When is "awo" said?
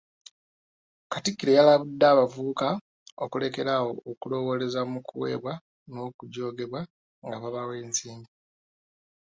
3.77-3.89